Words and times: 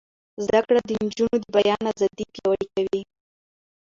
زده 0.45 0.61
کړه 0.67 0.79
د 0.87 0.91
نجونو 1.03 1.35
د 1.41 1.45
بیان 1.55 1.83
ازادي 1.93 2.25
پیاوړې 2.33 2.65
کوي. 2.73 3.01